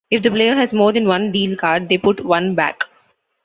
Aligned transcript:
If 0.09 0.23
the 0.23 0.31
player 0.31 0.55
has 0.55 0.73
more 0.73 0.91
than 0.91 1.07
one 1.07 1.31
Deal 1.31 1.55
card, 1.55 1.87
they 1.87 1.99
put 1.99 2.25
"one" 2.25 2.55
back. 2.55 2.85